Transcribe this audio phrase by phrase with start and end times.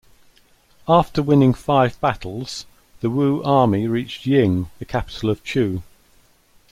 [0.87, 2.65] After winning five battles,
[3.01, 5.83] the Wu army reached Ying, the capital of Chu.